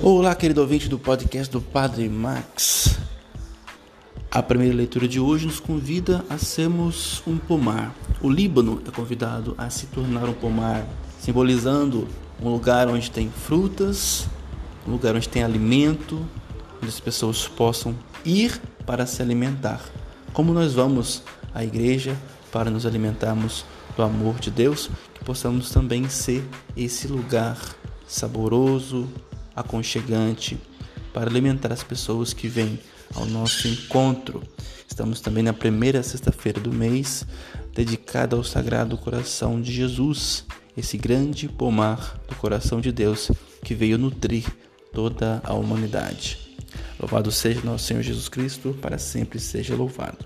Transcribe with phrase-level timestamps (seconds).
[0.00, 3.00] Olá, querido ouvinte do podcast do Padre Max.
[4.30, 7.92] A primeira leitura de hoje nos convida a sermos um pomar.
[8.20, 10.86] O Líbano é convidado a se tornar um pomar,
[11.18, 12.06] simbolizando
[12.40, 14.28] um lugar onde tem frutas,
[14.86, 16.24] um lugar onde tem alimento,
[16.76, 17.92] onde as pessoas possam
[18.24, 19.80] ir para se alimentar.
[20.32, 22.16] Como nós vamos à igreja
[22.52, 23.64] para nos alimentarmos
[23.96, 27.58] do amor de Deus, que possamos também ser esse lugar
[28.06, 29.08] saboroso,
[29.54, 30.58] aconchegante
[31.12, 32.78] para alimentar as pessoas que vêm
[33.14, 34.42] ao nosso encontro.
[34.88, 37.26] Estamos também na primeira sexta-feira do mês,
[37.74, 40.44] dedicada ao Sagrado Coração de Jesus,
[40.76, 43.30] esse grande pomar do coração de Deus
[43.64, 44.44] que veio nutrir
[44.92, 46.38] toda a humanidade.
[46.98, 50.24] Louvado seja nosso Senhor Jesus Cristo, para sempre seja louvado.